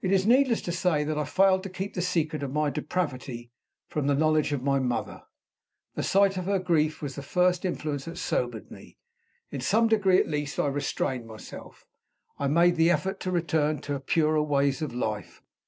[0.00, 3.50] It is needless to say that I failed to keep the secret of my depravity
[3.88, 5.24] from the knowledge of my mother.
[5.96, 8.96] The sight of her grief was the first influence that sobered me.
[9.50, 11.84] In some degree at least I restrained myself:
[12.38, 15.42] I made the effort to return to purer ways of life.